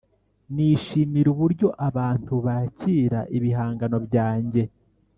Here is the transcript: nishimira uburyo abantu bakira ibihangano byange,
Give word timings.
nishimira 0.53 1.27
uburyo 1.33 1.67
abantu 1.87 2.33
bakira 2.45 3.19
ibihangano 3.37 3.97
byange, 4.07 4.63